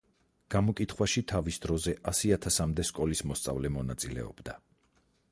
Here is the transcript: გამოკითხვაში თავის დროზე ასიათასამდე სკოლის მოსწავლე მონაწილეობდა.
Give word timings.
გამოკითხვაში 0.53 1.21
თავის 1.31 1.59
დროზე 1.65 1.93
ასიათასამდე 2.11 2.85
სკოლის 2.91 3.21
მოსწავლე 3.33 3.71
მონაწილეობდა. 3.77 4.57